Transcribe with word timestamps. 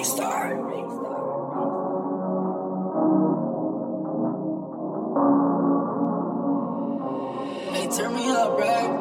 big 0.00 0.06
star. 0.06 0.70
turn 7.96 8.14
me 8.14 8.30
up, 8.30 8.56
right? 8.56 8.99